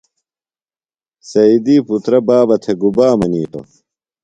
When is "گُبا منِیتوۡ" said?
2.81-3.65